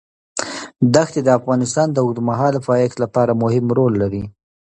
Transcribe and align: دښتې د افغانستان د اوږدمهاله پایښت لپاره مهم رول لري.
دښتې 0.95 1.21
د 1.23 1.29
افغانستان 1.39 1.87
د 1.91 1.97
اوږدمهاله 2.03 2.59
پایښت 2.69 2.97
لپاره 3.03 3.39
مهم 3.43 3.65
رول 3.77 3.93
لري. 4.01 4.23